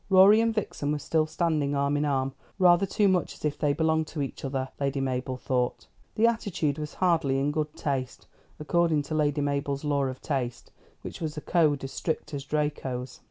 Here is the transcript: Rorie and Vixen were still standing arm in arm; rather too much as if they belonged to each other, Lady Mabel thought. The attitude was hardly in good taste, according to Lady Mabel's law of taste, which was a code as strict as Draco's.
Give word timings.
Rorie 0.09 0.41
and 0.41 0.51
Vixen 0.51 0.91
were 0.91 0.97
still 0.97 1.27
standing 1.27 1.75
arm 1.75 1.95
in 1.95 2.05
arm; 2.05 2.33
rather 2.57 2.87
too 2.87 3.07
much 3.07 3.35
as 3.35 3.45
if 3.45 3.59
they 3.59 3.71
belonged 3.71 4.07
to 4.07 4.23
each 4.23 4.43
other, 4.43 4.67
Lady 4.79 4.99
Mabel 4.99 5.37
thought. 5.37 5.85
The 6.15 6.25
attitude 6.25 6.79
was 6.79 6.95
hardly 6.95 7.37
in 7.39 7.51
good 7.51 7.75
taste, 7.75 8.25
according 8.59 9.03
to 9.03 9.13
Lady 9.13 9.41
Mabel's 9.41 9.83
law 9.83 10.05
of 10.05 10.19
taste, 10.19 10.71
which 11.03 11.21
was 11.21 11.37
a 11.37 11.41
code 11.41 11.83
as 11.83 11.91
strict 11.91 12.33
as 12.33 12.43
Draco's. 12.45 13.19